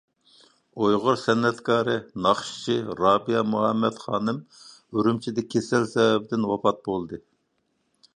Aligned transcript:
ئۇيغۇر 0.83 1.17
سەنئەتكارى، 1.23 1.97
ناخشىچى 2.25 2.77
رابىيە 3.01 3.43
مۇھەممەد 3.49 3.99
خانىم 4.05 4.39
ئۈرۈمچىدە 4.95 5.47
كېسەل 5.55 5.87
سەۋەبىدىن 5.93 6.49
ۋاپات 6.53 6.83
بولدى. 6.89 7.21